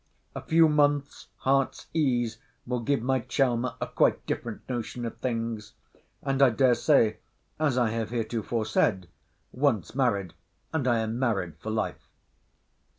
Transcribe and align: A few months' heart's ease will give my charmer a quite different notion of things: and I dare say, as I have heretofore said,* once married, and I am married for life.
A 0.33 0.41
few 0.41 0.67
months' 0.67 1.27
heart's 1.41 1.85
ease 1.93 2.39
will 2.65 2.79
give 2.79 3.03
my 3.03 3.19
charmer 3.19 3.75
a 3.79 3.85
quite 3.85 4.25
different 4.25 4.67
notion 4.67 5.05
of 5.05 5.17
things: 5.19 5.73
and 6.23 6.41
I 6.41 6.49
dare 6.49 6.73
say, 6.73 7.17
as 7.59 7.77
I 7.77 7.91
have 7.91 8.09
heretofore 8.09 8.65
said,* 8.65 9.07
once 9.51 9.93
married, 9.93 10.33
and 10.73 10.87
I 10.87 10.97
am 11.01 11.19
married 11.19 11.55
for 11.59 11.69
life. 11.69 12.07